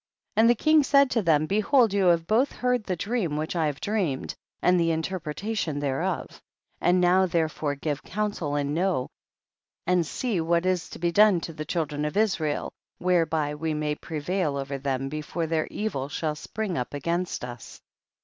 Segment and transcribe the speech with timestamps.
[0.33, 0.41] 25.
[0.41, 3.67] And the king said to them, behold you have both heard the dream which I
[3.67, 6.41] have dreamed, and the in terpretation thereof;
[6.81, 9.09] now therefore give counsel and know
[9.85, 13.75] and see what is to be done to the children of Is rael, whereby we
[13.75, 17.79] may prevail over them, before their evil shall spring up against us.